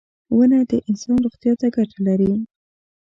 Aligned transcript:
•ونه 0.35 0.59
د 0.69 0.73
انسان 0.89 1.17
روغتیا 1.25 1.53
ته 1.61 1.67
ګټه 1.75 1.97
لري. 2.07 2.33